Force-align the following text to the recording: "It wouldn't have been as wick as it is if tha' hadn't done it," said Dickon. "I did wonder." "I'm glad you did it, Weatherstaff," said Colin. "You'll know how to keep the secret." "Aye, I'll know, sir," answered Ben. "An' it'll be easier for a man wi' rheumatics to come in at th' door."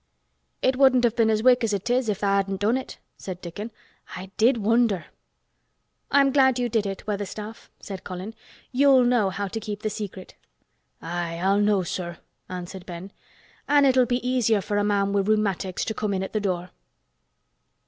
"It 0.63 0.77
wouldn't 0.77 1.03
have 1.03 1.15
been 1.15 1.29
as 1.29 1.43
wick 1.43 1.63
as 1.63 1.73
it 1.73 1.87
is 1.91 2.09
if 2.09 2.21
tha' 2.21 2.25
hadn't 2.25 2.59
done 2.61 2.75
it," 2.75 2.97
said 3.19 3.39
Dickon. 3.39 3.69
"I 4.15 4.31
did 4.35 4.57
wonder." 4.57 5.05
"I'm 6.09 6.31
glad 6.31 6.57
you 6.57 6.69
did 6.69 6.87
it, 6.87 7.05
Weatherstaff," 7.05 7.69
said 7.79 8.03
Colin. 8.03 8.33
"You'll 8.71 9.03
know 9.03 9.29
how 9.29 9.47
to 9.49 9.59
keep 9.59 9.83
the 9.83 9.91
secret." 9.91 10.33
"Aye, 11.03 11.37
I'll 11.39 11.59
know, 11.61 11.83
sir," 11.83 12.17
answered 12.49 12.87
Ben. 12.87 13.11
"An' 13.67 13.85
it'll 13.85 14.07
be 14.07 14.27
easier 14.27 14.59
for 14.59 14.77
a 14.77 14.83
man 14.83 15.13
wi' 15.13 15.21
rheumatics 15.21 15.85
to 15.85 15.93
come 15.93 16.15
in 16.15 16.23
at 16.23 16.33
th' 16.33 16.41
door." 16.41 16.71